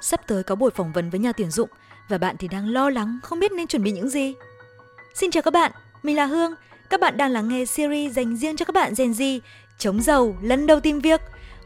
Sắp 0.00 0.20
tới 0.26 0.42
có 0.42 0.54
buổi 0.54 0.70
phỏng 0.70 0.92
vấn 0.92 1.10
với 1.10 1.20
nhà 1.20 1.32
tuyển 1.32 1.50
dụng 1.50 1.68
và 2.08 2.18
bạn 2.18 2.36
thì 2.36 2.48
đang 2.48 2.68
lo 2.68 2.90
lắng 2.90 3.18
không 3.22 3.40
biết 3.40 3.52
nên 3.52 3.66
chuẩn 3.66 3.82
bị 3.82 3.90
những 3.90 4.08
gì. 4.08 4.34
Xin 5.14 5.30
chào 5.30 5.42
các 5.42 5.50
bạn, 5.50 5.72
mình 6.02 6.16
là 6.16 6.26
Hương. 6.26 6.54
Các 6.90 7.00
bạn 7.00 7.16
đang 7.16 7.30
lắng 7.30 7.48
nghe 7.48 7.64
series 7.64 8.12
dành 8.12 8.36
riêng 8.36 8.56
cho 8.56 8.64
các 8.64 8.74
bạn 8.74 8.92
Gen 8.96 9.12
Z, 9.12 9.40
chống 9.78 10.02
giàu, 10.02 10.36
lần 10.42 10.66
đầu 10.66 10.80
tìm 10.80 11.00
việc. 11.00 11.20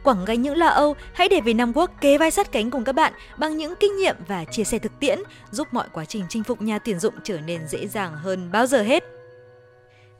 Quảng 0.05 0.25
gánh 0.25 0.43
những 0.43 0.57
lo 0.57 0.67
âu, 0.67 0.97
hãy 1.13 1.29
để 1.29 1.41
Việt 1.41 1.55
Nam 1.55 1.73
Quốc 1.73 1.91
kế 2.01 2.19
vai 2.19 2.31
sát 2.31 2.53
cánh 2.53 2.71
cùng 2.71 2.85
các 2.85 2.93
bạn 2.93 3.13
bằng 3.39 3.57
những 3.57 3.75
kinh 3.81 3.97
nghiệm 3.97 4.17
và 4.29 4.45
chia 4.45 4.65
sẻ 4.65 4.79
thực 4.79 5.01
tiễn, 5.01 5.19
giúp 5.51 5.69
mọi 5.73 5.87
quá 5.93 6.05
trình 6.05 6.25
chinh 6.29 6.45
phục 6.45 6.63
nhà 6.63 6.79
tuyển 6.79 6.99
dụng 6.99 7.15
trở 7.25 7.41
nên 7.41 7.69
dễ 7.69 7.87
dàng 7.87 8.17
hơn 8.17 8.53
bao 8.53 8.67
giờ 8.67 8.83
hết. 8.83 9.05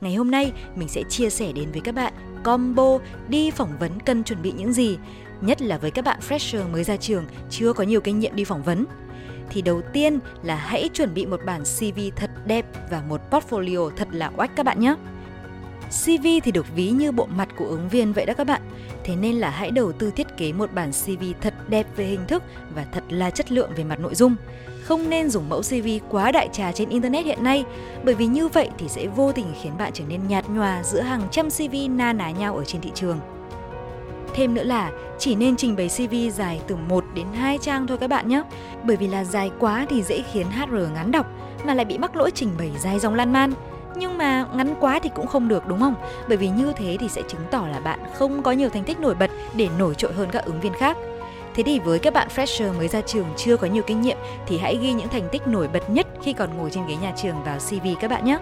Ngày 0.01 0.15
hôm 0.15 0.31
nay, 0.31 0.51
mình 0.75 0.87
sẽ 0.87 1.03
chia 1.09 1.29
sẻ 1.29 1.51
đến 1.51 1.71
với 1.71 1.81
các 1.81 1.95
bạn 1.95 2.13
combo 2.43 2.99
đi 3.27 3.51
phỏng 3.51 3.77
vấn 3.79 3.99
cần 3.99 4.23
chuẩn 4.23 4.41
bị 4.41 4.51
những 4.51 4.73
gì, 4.73 4.97
nhất 5.41 5.61
là 5.61 5.77
với 5.77 5.91
các 5.91 6.05
bạn 6.05 6.19
fresher 6.29 6.71
mới 6.71 6.83
ra 6.83 6.97
trường 6.97 7.25
chưa 7.49 7.73
có 7.73 7.83
nhiều 7.83 8.01
kinh 8.01 8.19
nghiệm 8.19 8.35
đi 8.35 8.43
phỏng 8.43 8.63
vấn. 8.63 8.85
Thì 9.49 9.61
đầu 9.61 9.81
tiên 9.93 10.19
là 10.43 10.55
hãy 10.55 10.89
chuẩn 10.93 11.13
bị 11.13 11.25
một 11.25 11.41
bản 11.45 11.63
CV 11.63 11.99
thật 12.15 12.29
đẹp 12.45 12.65
và 12.91 13.01
một 13.09 13.21
portfolio 13.31 13.89
thật 13.89 14.07
là 14.11 14.31
oách 14.37 14.55
các 14.55 14.65
bạn 14.65 14.79
nhé. 14.79 14.95
CV 15.89 16.27
thì 16.43 16.51
được 16.51 16.65
ví 16.75 16.89
như 16.89 17.11
bộ 17.11 17.25
mặt 17.25 17.49
của 17.57 17.65
ứng 17.65 17.89
viên 17.89 18.13
vậy 18.13 18.25
đó 18.25 18.33
các 18.33 18.47
bạn. 18.47 18.61
Thế 19.03 19.15
nên 19.15 19.35
là 19.35 19.49
hãy 19.49 19.71
đầu 19.71 19.91
tư 19.91 20.11
thiết 20.11 20.37
kế 20.37 20.53
một 20.53 20.73
bản 20.73 20.91
CV 20.91 21.23
thật 21.41 21.53
đẹp 21.67 21.87
về 21.95 22.05
hình 22.05 22.27
thức 22.27 22.43
và 22.75 22.85
thật 22.91 23.03
là 23.09 23.29
chất 23.29 23.51
lượng 23.51 23.71
về 23.75 23.83
mặt 23.83 23.99
nội 23.99 24.15
dung. 24.15 24.35
Không 24.83 25.09
nên 25.09 25.29
dùng 25.29 25.49
mẫu 25.49 25.61
CV 25.61 25.87
quá 26.09 26.31
đại 26.31 26.49
trà 26.53 26.71
trên 26.71 26.89
internet 26.89 27.25
hiện 27.25 27.43
nay, 27.43 27.63
bởi 28.03 28.15
vì 28.15 28.27
như 28.27 28.47
vậy 28.47 28.69
thì 28.77 28.89
sẽ 28.89 29.07
vô 29.07 29.31
tình 29.31 29.53
khiến 29.61 29.77
bạn 29.77 29.91
trở 29.93 30.03
nên 30.07 30.27
nhạt 30.27 30.49
nhòa 30.49 30.83
giữa 30.83 31.01
hàng 31.01 31.27
trăm 31.31 31.49
CV 31.49 31.75
na 31.89 32.13
ná 32.13 32.31
nhau 32.31 32.55
ở 32.55 32.63
trên 32.65 32.81
thị 32.81 32.91
trường. 32.95 33.19
Thêm 34.35 34.53
nữa 34.53 34.63
là 34.63 34.91
chỉ 35.19 35.35
nên 35.35 35.55
trình 35.55 35.75
bày 35.75 35.89
CV 35.89 36.15
dài 36.33 36.61
từ 36.67 36.75
1 36.75 37.03
đến 37.13 37.27
2 37.33 37.57
trang 37.57 37.87
thôi 37.87 37.97
các 37.97 38.07
bạn 38.07 38.27
nhé. 38.27 38.43
Bởi 38.83 38.97
vì 38.97 39.07
là 39.07 39.23
dài 39.23 39.51
quá 39.59 39.85
thì 39.89 40.03
dễ 40.03 40.23
khiến 40.31 40.47
HR 40.51 40.73
ngắn 40.93 41.11
đọc 41.11 41.25
mà 41.65 41.73
lại 41.73 41.85
bị 41.85 41.97
mắc 41.97 42.15
lỗi 42.15 42.31
trình 42.31 42.49
bày 42.57 42.71
dài 42.79 42.99
dòng 42.99 43.15
lan 43.15 43.33
man. 43.33 43.53
Nhưng 43.95 44.17
mà 44.17 44.45
ngắn 44.55 44.75
quá 44.79 44.99
thì 45.03 45.09
cũng 45.15 45.27
không 45.27 45.47
được 45.47 45.67
đúng 45.67 45.79
không? 45.79 45.95
Bởi 46.27 46.37
vì 46.37 46.49
như 46.49 46.73
thế 46.77 46.97
thì 46.99 47.09
sẽ 47.09 47.21
chứng 47.27 47.41
tỏ 47.51 47.67
là 47.71 47.79
bạn 47.79 47.99
không 48.13 48.43
có 48.43 48.51
nhiều 48.51 48.69
thành 48.69 48.83
tích 48.83 48.99
nổi 48.99 49.15
bật 49.15 49.31
để 49.53 49.67
nổi 49.79 49.95
trội 49.95 50.13
hơn 50.13 50.29
các 50.31 50.45
ứng 50.45 50.59
viên 50.59 50.73
khác. 50.73 50.97
Thế 51.55 51.63
thì 51.63 51.79
với 51.79 51.99
các 51.99 52.13
bạn 52.13 52.27
fresher 52.35 52.77
mới 52.77 52.87
ra 52.87 53.01
trường 53.01 53.27
chưa 53.37 53.57
có 53.57 53.67
nhiều 53.67 53.83
kinh 53.87 54.01
nghiệm 54.01 54.17
thì 54.47 54.57
hãy 54.57 54.77
ghi 54.81 54.91
những 54.91 55.07
thành 55.07 55.29
tích 55.31 55.47
nổi 55.47 55.67
bật 55.67 55.89
nhất 55.89 56.07
khi 56.23 56.33
còn 56.33 56.57
ngồi 56.57 56.69
trên 56.69 56.87
ghế 56.87 56.95
nhà 56.95 57.13
trường 57.17 57.43
vào 57.43 57.57
CV 57.57 57.87
các 58.01 58.11
bạn 58.11 58.25
nhé. 58.25 58.37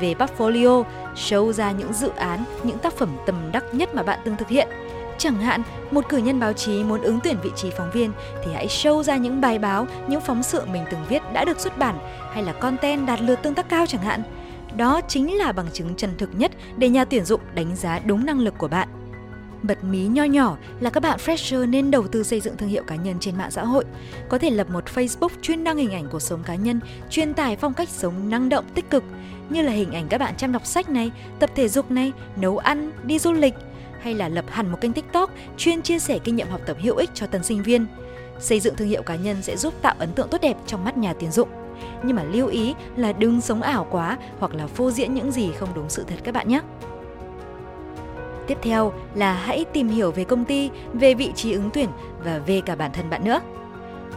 Về 0.00 0.14
portfolio, 0.14 0.84
show 1.14 1.52
ra 1.52 1.70
những 1.70 1.92
dự 1.92 2.10
án, 2.16 2.44
những 2.62 2.78
tác 2.78 2.92
phẩm 2.92 3.08
tầm 3.26 3.34
đắc 3.52 3.64
nhất 3.72 3.94
mà 3.94 4.02
bạn 4.02 4.18
từng 4.24 4.36
thực 4.36 4.48
hiện. 4.48 4.68
Chẳng 5.18 5.36
hạn, 5.36 5.62
một 5.90 6.08
cử 6.08 6.16
nhân 6.16 6.40
báo 6.40 6.52
chí 6.52 6.84
muốn 6.84 7.02
ứng 7.02 7.18
tuyển 7.24 7.36
vị 7.42 7.50
trí 7.56 7.70
phóng 7.70 7.90
viên 7.90 8.12
thì 8.44 8.52
hãy 8.54 8.66
show 8.66 9.02
ra 9.02 9.16
những 9.16 9.40
bài 9.40 9.58
báo, 9.58 9.86
những 10.08 10.20
phóng 10.20 10.42
sự 10.42 10.62
mình 10.72 10.84
từng 10.90 11.00
viết 11.08 11.22
đã 11.32 11.44
được 11.44 11.60
xuất 11.60 11.78
bản 11.78 11.98
hay 12.32 12.42
là 12.42 12.52
content 12.52 13.06
đạt 13.06 13.20
lượt 13.20 13.38
tương 13.42 13.54
tác 13.54 13.68
cao 13.68 13.86
chẳng 13.86 14.02
hạn. 14.02 14.22
Đó 14.76 15.00
chính 15.08 15.38
là 15.38 15.52
bằng 15.52 15.66
chứng 15.72 15.94
chân 15.96 16.10
thực 16.18 16.30
nhất 16.38 16.52
để 16.76 16.88
nhà 16.88 17.04
tuyển 17.04 17.24
dụng 17.24 17.40
đánh 17.54 17.76
giá 17.76 17.98
đúng 17.98 18.26
năng 18.26 18.40
lực 18.40 18.54
của 18.58 18.68
bạn. 18.68 18.88
Bật 19.62 19.84
mí 19.84 19.98
nho 19.98 20.24
nhỏ 20.24 20.56
là 20.80 20.90
các 20.90 21.02
bạn 21.02 21.18
fresher 21.24 21.70
nên 21.70 21.90
đầu 21.90 22.08
tư 22.08 22.22
xây 22.22 22.40
dựng 22.40 22.56
thương 22.56 22.68
hiệu 22.68 22.82
cá 22.86 22.96
nhân 22.96 23.16
trên 23.20 23.36
mạng 23.38 23.50
xã 23.50 23.64
hội. 23.64 23.84
Có 24.28 24.38
thể 24.38 24.50
lập 24.50 24.70
một 24.70 24.84
Facebook 24.94 25.28
chuyên 25.42 25.64
đăng 25.64 25.76
hình 25.76 25.92
ảnh 25.92 26.08
cuộc 26.10 26.22
sống 26.22 26.42
cá 26.42 26.54
nhân, 26.54 26.80
truyền 27.10 27.34
tải 27.34 27.56
phong 27.56 27.74
cách 27.74 27.88
sống 27.88 28.30
năng 28.30 28.48
động 28.48 28.64
tích 28.74 28.90
cực 28.90 29.04
như 29.50 29.62
là 29.62 29.72
hình 29.72 29.92
ảnh 29.92 30.08
các 30.08 30.18
bạn 30.18 30.34
chăm 30.36 30.52
đọc 30.52 30.66
sách 30.66 30.88
này, 30.88 31.10
tập 31.38 31.50
thể 31.54 31.68
dục 31.68 31.90
này, 31.90 32.12
nấu 32.36 32.58
ăn, 32.58 32.90
đi 33.04 33.18
du 33.18 33.32
lịch 33.32 33.54
hay 34.06 34.14
là 34.14 34.28
lập 34.28 34.44
hẳn 34.48 34.72
một 34.72 34.78
kênh 34.80 34.92
TikTok 34.92 35.30
chuyên 35.56 35.82
chia 35.82 35.98
sẻ 35.98 36.18
kinh 36.18 36.36
nghiệm 36.36 36.48
học 36.48 36.60
tập 36.66 36.76
hữu 36.80 36.96
ích 36.96 37.10
cho 37.14 37.26
tân 37.26 37.42
sinh 37.42 37.62
viên. 37.62 37.86
Xây 38.38 38.60
dựng 38.60 38.76
thương 38.76 38.88
hiệu 38.88 39.02
cá 39.02 39.16
nhân 39.16 39.42
sẽ 39.42 39.56
giúp 39.56 39.74
tạo 39.82 39.94
ấn 39.98 40.12
tượng 40.12 40.28
tốt 40.28 40.38
đẹp 40.42 40.56
trong 40.66 40.84
mắt 40.84 40.96
nhà 40.96 41.14
tuyển 41.20 41.30
dụng. 41.30 41.48
Nhưng 42.04 42.16
mà 42.16 42.22
lưu 42.22 42.46
ý 42.46 42.74
là 42.96 43.12
đừng 43.12 43.40
sống 43.40 43.62
ảo 43.62 43.86
quá 43.90 44.18
hoặc 44.38 44.54
là 44.54 44.66
phô 44.66 44.90
diễn 44.90 45.14
những 45.14 45.32
gì 45.32 45.52
không 45.52 45.68
đúng 45.74 45.88
sự 45.88 46.04
thật 46.08 46.14
các 46.24 46.34
bạn 46.34 46.48
nhé. 46.48 46.60
Tiếp 48.46 48.58
theo 48.62 48.92
là 49.14 49.32
hãy 49.32 49.64
tìm 49.72 49.88
hiểu 49.88 50.10
về 50.10 50.24
công 50.24 50.44
ty, 50.44 50.70
về 50.92 51.14
vị 51.14 51.32
trí 51.34 51.52
ứng 51.52 51.70
tuyển 51.72 51.88
và 52.24 52.38
về 52.38 52.60
cả 52.60 52.74
bản 52.74 52.90
thân 52.92 53.10
bạn 53.10 53.24
nữa. 53.24 53.40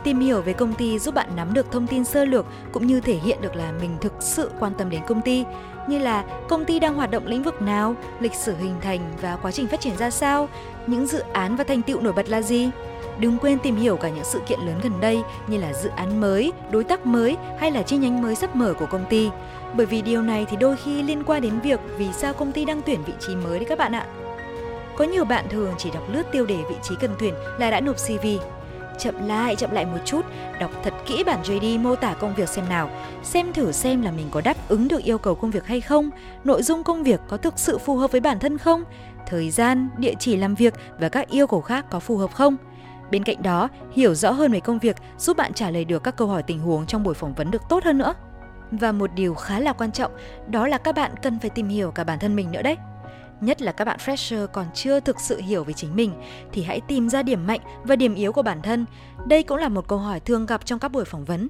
Tìm 0.04 0.20
hiểu 0.20 0.42
về 0.42 0.54
công 0.54 0.74
ty 0.74 1.00
giúp 1.00 1.16
bạn 1.16 1.30
nắm 1.36 1.54
được 1.54 1.72
thông 1.72 1.88
tin 1.88 2.06
sơ 2.06 2.26
lược 2.26 2.46
cũng 2.72 2.88
như 2.88 3.02
thể 3.02 3.16
hiện 3.16 3.42
được 3.42 3.56
là 3.56 3.72
mình 3.82 3.98
thực 4.02 4.14
sự 4.20 4.52
quan 4.60 4.74
tâm 4.78 4.90
đến 4.90 5.02
công 5.08 5.22
ty, 5.22 5.46
như 5.88 6.00
là 6.00 6.24
công 6.50 6.66
ty 6.66 6.80
đang 6.80 6.96
hoạt 6.96 7.12
động 7.12 7.28
lĩnh 7.28 7.44
vực 7.44 7.62
nào, 7.62 7.96
lịch 8.20 8.36
sử 8.36 8.56
hình 8.56 8.76
thành 8.82 9.00
và 9.22 9.36
quá 9.36 9.52
trình 9.52 9.68
phát 9.68 9.80
triển 9.82 9.98
ra 9.98 10.10
sao, 10.10 10.50
những 10.88 11.08
dự 11.08 11.20
án 11.34 11.56
và 11.56 11.64
thành 11.64 11.82
tựu 11.82 12.02
nổi 12.02 12.14
bật 12.14 12.30
là 12.30 12.42
gì. 12.42 12.70
Đừng 13.20 13.38
quên 13.38 13.60
tìm 13.60 13.76
hiểu 13.76 13.98
cả 13.98 14.10
những 14.10 14.24
sự 14.24 14.40
kiện 14.48 14.60
lớn 14.60 14.80
gần 14.84 14.94
đây 15.00 15.22
như 15.48 15.58
là 15.58 15.74
dự 15.74 15.90
án 15.90 16.22
mới, 16.22 16.54
đối 16.72 16.84
tác 16.84 17.06
mới 17.06 17.38
hay 17.60 17.72
là 17.72 17.82
chi 17.82 17.98
nhánh 17.98 18.22
mới 18.22 18.36
sắp 18.36 18.56
mở 18.56 18.74
của 18.74 18.86
công 18.86 19.06
ty. 19.10 19.30
Bởi 19.74 19.86
vì 19.86 20.02
điều 20.02 20.22
này 20.22 20.46
thì 20.50 20.58
đôi 20.58 20.76
khi 20.76 21.04
liên 21.04 21.24
quan 21.24 21.42
đến 21.42 21.60
việc 21.60 21.80
vì 21.98 22.08
sao 22.14 22.34
công 22.34 22.52
ty 22.52 22.66
đang 22.66 22.82
tuyển 22.82 23.04
vị 23.06 23.14
trí 23.20 23.36
mới 23.36 23.60
đấy 23.60 23.66
các 23.70 23.78
bạn 23.78 23.96
ạ. 23.96 24.06
Có 24.98 25.06
nhiều 25.06 25.26
bạn 25.26 25.46
thường 25.50 25.74
chỉ 25.78 25.92
đọc 25.92 26.04
lướt 26.14 26.24
tiêu 26.32 26.46
đề 26.46 26.58
vị 26.70 26.76
trí 26.84 26.96
cần 27.02 27.16
tuyển 27.20 27.34
là 27.58 27.72
đã 27.72 27.82
nộp 27.82 27.96
CV. 27.96 28.26
Chậm 29.00 29.28
lại, 29.28 29.56
chậm 29.56 29.72
lại 29.72 29.86
một 29.86 29.98
chút, 30.06 30.26
đọc 30.60 30.72
thật 30.84 30.94
kỹ 31.06 31.24
bản 31.24 31.42
JD 31.44 31.82
mô 31.82 31.96
tả 31.96 32.14
công 32.14 32.36
việc 32.36 32.50
xem 32.50 32.70
nào, 32.70 32.90
xem 33.24 33.54
thử 33.54 33.72
xem 33.72 34.02
là 34.02 34.12
mình 34.12 34.28
có 34.32 34.42
đáp 34.42 34.58
ứng 34.68 34.88
được 34.88 35.04
yêu 35.04 35.18
cầu 35.18 35.36
công 35.36 35.52
việc 35.52 35.66
hay 35.66 35.82
không, 35.82 36.10
nội 36.44 36.64
dung 36.64 36.84
công 36.84 37.04
việc 37.04 37.20
có 37.28 37.38
thực 37.38 37.60
sự 37.60 37.78
phù 37.78 37.96
hợp 37.96 38.12
với 38.12 38.22
bản 38.22 38.40
thân 38.40 38.58
không, 38.58 38.84
thời 39.28 39.52
gian, 39.52 39.90
địa 39.98 40.14
chỉ 40.20 40.38
làm 40.38 40.56
việc 40.56 40.74
và 41.00 41.10
các 41.10 41.30
yêu 41.30 41.48
cầu 41.48 41.62
khác 41.62 41.86
có 41.90 42.00
phù 42.00 42.18
hợp 42.18 42.34
không. 42.34 42.58
Bên 43.12 43.24
cạnh 43.24 43.42
đó, 43.42 43.70
hiểu 43.92 44.16
rõ 44.16 44.32
hơn 44.32 44.52
về 44.52 44.60
công 44.60 44.80
việc 44.80 44.96
giúp 45.18 45.38
bạn 45.38 45.54
trả 45.54 45.70
lời 45.70 45.86
được 45.86 46.04
các 46.04 46.16
câu 46.16 46.28
hỏi 46.28 46.44
tình 46.44 46.60
huống 46.60 46.86
trong 46.86 47.04
buổi 47.04 47.14
phỏng 47.14 47.34
vấn 47.34 47.52
được 47.52 47.62
tốt 47.70 47.84
hơn 47.84 47.98
nữa. 47.98 48.14
Và 48.72 48.92
một 48.92 49.10
điều 49.16 49.34
khá 49.34 49.60
là 49.60 49.74
quan 49.74 49.92
trọng, 49.92 50.12
đó 50.48 50.68
là 50.68 50.78
các 50.78 50.96
bạn 50.96 51.12
cần 51.22 51.40
phải 51.40 51.50
tìm 51.50 51.68
hiểu 51.68 51.92
cả 51.92 52.04
bản 52.04 52.20
thân 52.20 52.36
mình 52.36 52.52
nữa 52.52 52.62
đấy 52.62 52.78
nhất 53.42 53.62
là 53.62 53.72
các 53.72 53.86
bạn 53.86 54.00
fresher 54.06 54.48
còn 54.48 54.66
chưa 54.74 55.00
thực 55.00 55.20
sự 55.20 55.42
hiểu 55.42 55.64
về 55.64 55.74
chính 55.74 55.96
mình 55.96 56.14
thì 56.52 56.64
hãy 56.64 56.82
tìm 56.88 57.10
ra 57.10 57.24
điểm 57.24 57.48
mạnh 57.48 57.60
và 57.84 57.96
điểm 57.96 58.16
yếu 58.16 58.34
của 58.34 58.42
bản 58.42 58.62
thân. 58.62 58.86
Đây 59.28 59.44
cũng 59.44 59.58
là 59.58 59.70
một 59.70 59.88
câu 59.88 60.00
hỏi 60.00 60.20
thường 60.20 60.46
gặp 60.46 60.66
trong 60.66 60.80
các 60.80 60.92
buổi 60.92 61.06
phỏng 61.06 61.26
vấn. 61.26 61.48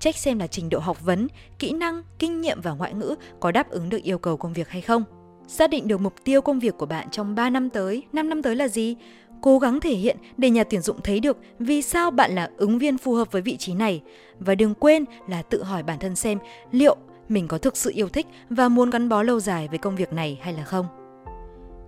Check 0.00 0.18
xem 0.18 0.38
là 0.38 0.46
trình 0.46 0.68
độ 0.68 0.78
học 0.78 1.00
vấn, 1.00 1.28
kỹ 1.58 1.72
năng, 1.72 2.02
kinh 2.18 2.40
nghiệm 2.40 2.60
và 2.60 2.70
ngoại 2.70 2.94
ngữ 2.94 3.14
có 3.40 3.50
đáp 3.50 3.70
ứng 3.70 3.88
được 3.88 4.02
yêu 4.02 4.18
cầu 4.18 4.36
công 4.36 4.52
việc 4.52 4.68
hay 4.68 4.80
không. 4.80 5.04
Xác 5.48 5.70
định 5.70 5.88
được 5.88 6.00
mục 6.00 6.14
tiêu 6.24 6.40
công 6.40 6.60
việc 6.60 6.78
của 6.78 6.86
bạn 6.86 7.10
trong 7.10 7.34
3 7.34 7.50
năm 7.50 7.70
tới, 7.70 8.02
5 8.12 8.28
năm 8.28 8.42
tới 8.42 8.56
là 8.56 8.68
gì? 8.68 8.96
Cố 9.42 9.58
gắng 9.58 9.80
thể 9.80 9.94
hiện 9.94 10.16
để 10.36 10.50
nhà 10.50 10.64
tuyển 10.64 10.80
dụng 10.80 11.00
thấy 11.04 11.20
được 11.20 11.38
vì 11.58 11.82
sao 11.82 12.10
bạn 12.10 12.34
là 12.34 12.50
ứng 12.56 12.78
viên 12.78 12.98
phù 12.98 13.14
hợp 13.14 13.32
với 13.32 13.42
vị 13.42 13.56
trí 13.56 13.74
này. 13.74 14.02
Và 14.38 14.54
đừng 14.54 14.74
quên 14.74 15.04
là 15.28 15.42
tự 15.42 15.62
hỏi 15.62 15.82
bản 15.82 15.98
thân 15.98 16.16
xem 16.16 16.38
liệu 16.72 16.96
mình 17.28 17.48
có 17.48 17.58
thực 17.58 17.76
sự 17.76 17.90
yêu 17.94 18.08
thích 18.08 18.26
và 18.50 18.68
muốn 18.68 18.90
gắn 18.90 19.08
bó 19.08 19.22
lâu 19.22 19.40
dài 19.40 19.68
với 19.68 19.78
công 19.78 19.96
việc 19.96 20.12
này 20.12 20.38
hay 20.42 20.52
là 20.52 20.64
không. 20.64 20.99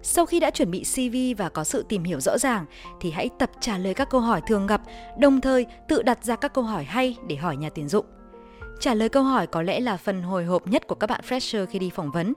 Sau 0.03 0.27
khi 0.27 0.41
đã 0.41 0.51
chuẩn 0.51 0.71
bị 0.71 0.85
CV 0.85 1.41
và 1.41 1.49
có 1.49 1.65
sự 1.65 1.85
tìm 1.89 2.05
hiểu 2.05 2.21
rõ 2.21 2.39
ràng 2.39 2.65
thì 3.01 3.11
hãy 3.11 3.31
tập 3.39 3.51
trả 3.61 3.79
lời 3.79 3.95
các 3.95 4.11
câu 4.11 4.21
hỏi 4.21 4.41
thường 4.47 4.67
gặp, 4.67 4.81
đồng 5.19 5.41
thời 5.41 5.67
tự 5.89 6.03
đặt 6.03 6.25
ra 6.25 6.37
các 6.37 6.55
câu 6.55 6.65
hỏi 6.65 6.85
hay 6.85 7.17
để 7.29 7.37
hỏi 7.37 7.57
nhà 7.57 7.71
tuyển 7.75 7.89
dụng. 7.89 8.07
Trả 8.81 8.95
lời 8.95 9.09
câu 9.09 9.23
hỏi 9.23 9.47
có 9.47 9.63
lẽ 9.63 9.81
là 9.81 9.97
phần 9.97 10.23
hồi 10.23 10.45
hộp 10.45 10.67
nhất 10.67 10.87
của 10.87 10.95
các 10.95 11.11
bạn 11.11 11.21
fresher 11.29 11.67
khi 11.67 11.79
đi 11.79 11.91
phỏng 11.91 12.11
vấn. 12.11 12.33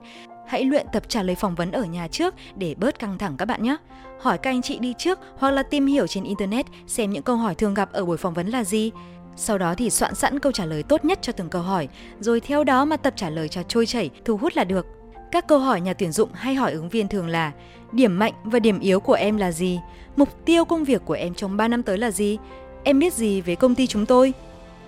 Hãy 0.46 0.64
luyện 0.64 0.86
tập 0.92 1.02
trả 1.08 1.22
lời 1.22 1.36
phỏng 1.36 1.54
vấn 1.54 1.72
ở 1.72 1.84
nhà 1.84 2.08
trước 2.08 2.34
để 2.56 2.74
bớt 2.78 2.98
căng 2.98 3.18
thẳng 3.18 3.36
các 3.36 3.44
bạn 3.44 3.62
nhé. 3.62 3.76
Hỏi 4.20 4.38
các 4.38 4.50
anh 4.50 4.62
chị 4.62 4.78
đi 4.78 4.94
trước 4.98 5.18
hoặc 5.36 5.50
là 5.50 5.62
tìm 5.62 5.86
hiểu 5.86 6.06
trên 6.06 6.24
internet 6.24 6.66
xem 6.86 7.10
những 7.10 7.22
câu 7.22 7.36
hỏi 7.36 7.54
thường 7.54 7.74
gặp 7.74 7.92
ở 7.92 8.04
buổi 8.04 8.16
phỏng 8.16 8.34
vấn 8.34 8.48
là 8.48 8.64
gì. 8.64 8.90
Sau 9.36 9.58
đó 9.58 9.74
thì 9.74 9.90
soạn 9.90 10.14
sẵn 10.14 10.38
câu 10.38 10.52
trả 10.52 10.64
lời 10.64 10.82
tốt 10.82 11.04
nhất 11.04 11.18
cho 11.22 11.32
từng 11.32 11.48
câu 11.48 11.62
hỏi, 11.62 11.88
rồi 12.20 12.40
theo 12.40 12.64
đó 12.64 12.84
mà 12.84 12.96
tập 12.96 13.12
trả 13.16 13.30
lời 13.30 13.48
cho 13.48 13.62
trôi 13.62 13.86
chảy, 13.86 14.10
thu 14.24 14.36
hút 14.36 14.52
là 14.56 14.64
được. 14.64 14.86
Các 15.32 15.46
câu 15.46 15.58
hỏi 15.58 15.80
nhà 15.80 15.94
tuyển 15.94 16.12
dụng 16.12 16.30
hay 16.32 16.54
hỏi 16.54 16.72
ứng 16.72 16.88
viên 16.88 17.08
thường 17.08 17.28
là 17.28 17.52
điểm 17.92 18.18
mạnh 18.18 18.32
và 18.44 18.58
điểm 18.58 18.80
yếu 18.80 19.00
của 19.00 19.12
em 19.12 19.36
là 19.36 19.52
gì? 19.52 19.80
Mục 20.16 20.44
tiêu 20.44 20.64
công 20.64 20.84
việc 20.84 21.02
của 21.04 21.14
em 21.14 21.34
trong 21.34 21.56
3 21.56 21.68
năm 21.68 21.82
tới 21.82 21.98
là 21.98 22.10
gì? 22.10 22.38
Em 22.84 22.98
biết 22.98 23.14
gì 23.14 23.40
về 23.40 23.54
công 23.54 23.74
ty 23.74 23.86
chúng 23.86 24.06
tôi? 24.06 24.32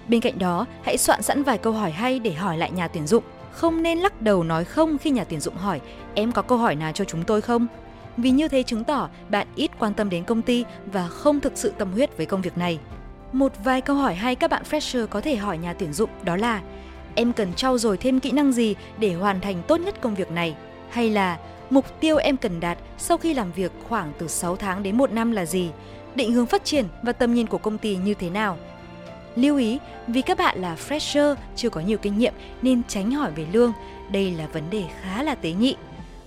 Bên 0.09 0.21
cạnh 0.21 0.39
đó, 0.39 0.67
hãy 0.83 0.99
soạn 0.99 1.23
sẵn 1.23 1.43
vài 1.43 1.59
câu 1.59 1.73
hỏi 1.73 1.91
hay 1.91 2.19
để 2.19 2.33
hỏi 2.33 2.59
lại 2.59 2.71
nhà 2.71 2.89
tuyển 2.89 3.07
dụng. 3.07 3.25
Không 3.53 3.83
nên 3.83 3.99
lắc 3.99 4.23
đầu 4.23 4.45
nói 4.45 4.65
không 4.65 4.99
khi 4.99 5.11
nhà 5.11 5.25
tuyển 5.25 5.41
dụng 5.41 5.57
hỏi 5.57 5.81
em 6.15 6.33
có 6.33 6.43
câu 6.43 6.59
hỏi 6.59 6.75
nào 6.75 6.93
cho 6.93 7.05
chúng 7.05 7.25
tôi 7.25 7.41
không? 7.41 7.67
Vì 8.17 8.31
như 8.31 8.49
thế 8.49 8.63
chứng 8.63 8.85
tỏ 8.85 9.09
bạn 9.29 9.47
ít 9.55 9.71
quan 9.79 9.95
tâm 9.95 10.11
đến 10.11 10.25
công 10.25 10.43
ty 10.43 10.65
và 10.93 11.09
không 11.09 11.41
thực 11.41 11.53
sự 11.55 11.73
tâm 11.79 11.93
huyết 11.93 12.17
với 12.17 12.27
công 12.27 12.43
việc 12.43 12.59
này. 12.59 12.79
Một 13.33 13.53
vài 13.65 13.81
câu 13.81 13.97
hỏi 13.97 14.15
hay 14.15 14.35
các 14.35 14.51
bạn 14.51 14.63
fresher 14.71 15.07
có 15.07 15.21
thể 15.21 15.37
hỏi 15.37 15.59
nhà 15.59 15.73
tuyển 15.73 15.93
dụng 15.93 16.11
đó 16.25 16.37
là 16.37 16.63
em 17.19 17.33
cần 17.33 17.55
trau 17.55 17.79
dồi 17.79 17.97
thêm 17.97 18.21
kỹ 18.21 18.31
năng 18.31 18.53
gì 18.53 18.75
để 18.99 19.13
hoàn 19.15 19.41
thành 19.41 19.63
tốt 19.67 19.81
nhất 19.81 20.01
công 20.01 20.15
việc 20.15 20.31
này? 20.31 20.55
Hay 20.91 21.11
là 21.11 21.39
mục 21.71 22.01
tiêu 22.01 22.17
em 22.17 22.37
cần 22.37 22.61
đạt 22.61 22.79
sau 22.99 23.19
khi 23.19 23.35
làm 23.35 23.53
việc 23.53 23.73
khoảng 23.89 24.13
từ 24.19 24.29
6 24.29 24.57
tháng 24.57 24.83
đến 24.83 24.97
1 24.97 25.13
năm 25.13 25.33
là 25.33 25.47
gì? 25.47 25.71
Định 26.15 26.33
hướng 26.33 26.47
phát 26.47 26.65
triển 26.65 26.85
và 27.03 27.13
tầm 27.13 27.35
nhìn 27.35 27.47
của 27.47 27.59
công 27.59 27.79
ty 27.79 27.97
như 27.97 28.15
thế 28.15 28.31
nào? 28.31 28.59
Lưu 29.37 29.57
ý, 29.57 29.79
vì 30.07 30.23
các 30.23 30.39
bạn 30.39 30.59
là 30.59 30.77
fresher, 30.89 31.35
chưa 31.57 31.71
có 31.71 31.81
nhiều 31.81 31.99
kinh 31.99 32.19
nghiệm 32.19 32.35
nên 32.63 32.83
tránh 32.89 33.11
hỏi 33.11 33.31
về 33.37 33.47
lương. 33.53 33.73
Đây 34.13 34.31
là 34.31 34.47
vấn 34.47 34.63
đề 34.71 34.85
khá 35.03 35.23
là 35.23 35.35
tế 35.35 35.53
nhị. 35.53 35.77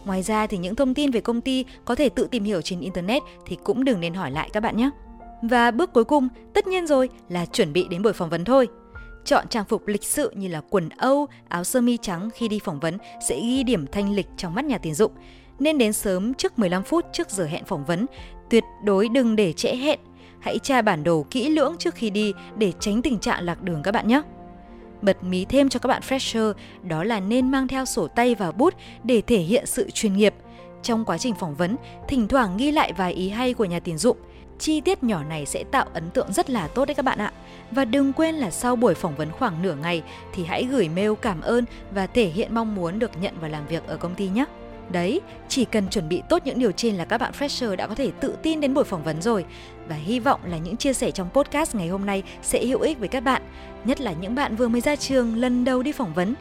Ngoài 0.05 0.23
ra 0.23 0.47
thì 0.47 0.57
những 0.57 0.75
thông 0.75 0.93
tin 0.93 1.11
về 1.11 1.21
công 1.21 1.41
ty 1.41 1.65
có 1.85 1.95
thể 1.95 2.09
tự 2.09 2.27
tìm 2.31 2.43
hiểu 2.43 2.61
trên 2.61 2.79
internet 2.79 3.21
thì 3.45 3.57
cũng 3.63 3.83
đừng 3.83 3.99
nên 3.99 4.13
hỏi 4.13 4.31
lại 4.31 4.49
các 4.53 4.59
bạn 4.59 4.77
nhé. 4.77 4.89
Và 5.41 5.71
bước 5.71 5.93
cuối 5.93 6.03
cùng, 6.03 6.27
tất 6.53 6.67
nhiên 6.67 6.87
rồi 6.87 7.09
là 7.29 7.45
chuẩn 7.45 7.73
bị 7.73 7.87
đến 7.89 8.01
buổi 8.01 8.13
phỏng 8.13 8.29
vấn 8.29 8.45
thôi. 8.45 8.67
Chọn 9.25 9.47
trang 9.47 9.65
phục 9.65 9.87
lịch 9.87 10.03
sự 10.03 10.31
như 10.35 10.47
là 10.47 10.61
quần 10.69 10.89
Âu, 10.89 11.27
áo 11.47 11.63
sơ 11.63 11.81
mi 11.81 11.97
trắng 11.97 12.29
khi 12.33 12.47
đi 12.47 12.59
phỏng 12.59 12.79
vấn 12.79 12.97
sẽ 13.27 13.39
ghi 13.39 13.63
điểm 13.63 13.85
thanh 13.91 14.13
lịch 14.13 14.27
trong 14.37 14.55
mắt 14.55 14.65
nhà 14.65 14.77
tuyển 14.77 14.93
dụng. 14.93 15.11
Nên 15.59 15.77
đến 15.77 15.93
sớm 15.93 16.33
trước 16.33 16.59
15 16.59 16.83
phút 16.83 17.05
trước 17.13 17.29
giờ 17.29 17.45
hẹn 17.45 17.65
phỏng 17.65 17.85
vấn, 17.85 18.05
tuyệt 18.49 18.63
đối 18.83 19.09
đừng 19.09 19.35
để 19.35 19.53
trễ 19.53 19.75
hẹn. 19.75 19.99
Hãy 20.39 20.59
tra 20.59 20.81
bản 20.81 21.03
đồ 21.03 21.25
kỹ 21.29 21.49
lưỡng 21.49 21.75
trước 21.79 21.95
khi 21.95 22.09
đi 22.09 22.33
để 22.57 22.73
tránh 22.79 23.01
tình 23.01 23.19
trạng 23.19 23.43
lạc 23.43 23.61
đường 23.61 23.83
các 23.83 23.91
bạn 23.91 24.07
nhé. 24.07 24.21
Bật 25.01 25.23
mí 25.23 25.45
thêm 25.45 25.69
cho 25.69 25.79
các 25.79 25.87
bạn 25.87 26.01
fresher 26.07 26.53
đó 26.83 27.03
là 27.03 27.19
nên 27.19 27.51
mang 27.51 27.67
theo 27.67 27.85
sổ 27.85 28.07
tay 28.07 28.35
và 28.35 28.51
bút 28.51 28.73
để 29.03 29.21
thể 29.21 29.37
hiện 29.37 29.65
sự 29.65 29.89
chuyên 29.89 30.17
nghiệp. 30.17 30.33
Trong 30.83 31.05
quá 31.05 31.17
trình 31.17 31.35
phỏng 31.35 31.55
vấn, 31.55 31.75
thỉnh 32.07 32.27
thoảng 32.27 32.57
ghi 32.57 32.71
lại 32.71 32.93
vài 32.97 33.13
ý 33.13 33.29
hay 33.29 33.53
của 33.53 33.65
nhà 33.65 33.79
tuyển 33.79 33.97
dụng– 33.97 34.17
chi 34.61 34.81
tiết 34.81 35.03
nhỏ 35.03 35.23
này 35.23 35.45
sẽ 35.45 35.63
tạo 35.71 35.85
ấn 35.93 36.09
tượng 36.09 36.33
rất 36.33 36.49
là 36.49 36.67
tốt 36.67 36.85
đấy 36.85 36.95
các 36.95 37.05
bạn 37.05 37.17
ạ. 37.17 37.31
Và 37.71 37.85
đừng 37.85 38.13
quên 38.13 38.35
là 38.35 38.51
sau 38.51 38.75
buổi 38.75 38.93
phỏng 38.93 39.15
vấn 39.15 39.31
khoảng 39.31 39.61
nửa 39.61 39.75
ngày 39.75 40.03
thì 40.33 40.45
hãy 40.45 40.63
gửi 40.63 40.89
mail 40.89 41.11
cảm 41.21 41.41
ơn 41.41 41.65
và 41.91 42.07
thể 42.07 42.25
hiện 42.25 42.55
mong 42.55 42.75
muốn 42.75 42.99
được 42.99 43.11
nhận 43.21 43.39
vào 43.39 43.49
làm 43.49 43.67
việc 43.67 43.87
ở 43.87 43.97
công 43.97 44.15
ty 44.15 44.27
nhé. 44.29 44.45
Đấy, 44.89 45.21
chỉ 45.47 45.65
cần 45.65 45.89
chuẩn 45.89 46.09
bị 46.09 46.21
tốt 46.29 46.41
những 46.45 46.59
điều 46.59 46.71
trên 46.71 46.95
là 46.95 47.05
các 47.05 47.17
bạn 47.17 47.33
fresher 47.39 47.75
đã 47.75 47.87
có 47.87 47.95
thể 47.95 48.11
tự 48.19 48.35
tin 48.43 48.61
đến 48.61 48.73
buổi 48.73 48.83
phỏng 48.83 49.03
vấn 49.03 49.21
rồi. 49.21 49.45
Và 49.87 49.95
hy 49.95 50.19
vọng 50.19 50.41
là 50.45 50.57
những 50.57 50.77
chia 50.77 50.93
sẻ 50.93 51.11
trong 51.11 51.29
podcast 51.33 51.75
ngày 51.75 51.87
hôm 51.87 52.05
nay 52.05 52.23
sẽ 52.41 52.65
hữu 52.65 52.79
ích 52.79 52.99
với 52.99 53.07
các 53.07 53.23
bạn, 53.23 53.41
nhất 53.83 54.01
là 54.01 54.11
những 54.11 54.35
bạn 54.35 54.55
vừa 54.55 54.67
mới 54.67 54.81
ra 54.81 54.95
trường 54.95 55.35
lần 55.35 55.65
đầu 55.65 55.83
đi 55.83 55.91
phỏng 55.91 56.13
vấn. 56.13 56.35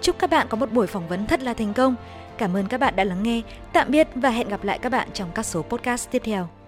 Chúc 0.00 0.18
các 0.18 0.30
bạn 0.30 0.46
có 0.50 0.56
một 0.56 0.72
buổi 0.72 0.86
phỏng 0.86 1.08
vấn 1.08 1.26
thật 1.26 1.42
là 1.42 1.54
thành 1.54 1.74
công. 1.74 1.94
Cảm 2.38 2.56
ơn 2.56 2.66
các 2.68 2.80
bạn 2.80 2.96
đã 2.96 3.04
lắng 3.04 3.22
nghe. 3.22 3.40
Tạm 3.72 3.90
biệt 3.90 4.08
và 4.14 4.30
hẹn 4.30 4.48
gặp 4.48 4.64
lại 4.64 4.78
các 4.78 4.92
bạn 4.92 5.08
trong 5.12 5.28
các 5.34 5.46
số 5.46 5.62
podcast 5.62 6.10
tiếp 6.10 6.22
theo. 6.24 6.63